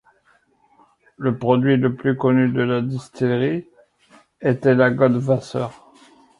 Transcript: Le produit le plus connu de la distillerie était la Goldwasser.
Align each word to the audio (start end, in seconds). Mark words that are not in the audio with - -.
Le 1.17 1.37
produit 1.37 1.77
le 1.77 1.93
plus 1.93 2.17
connu 2.17 2.49
de 2.51 2.61
la 2.63 2.81
distillerie 2.81 3.67
était 4.41 4.73
la 4.73 4.89
Goldwasser. 4.89 5.67